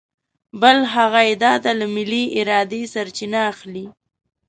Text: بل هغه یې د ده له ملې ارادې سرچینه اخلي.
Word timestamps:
بل 0.61 0.77
هغه 0.95 1.21
یې 1.27 1.35
د 1.43 1.45
ده 1.63 1.71
له 1.79 1.87
ملې 1.95 2.23
ارادې 2.39 2.81
سرچینه 2.93 3.39
اخلي. 3.51 3.85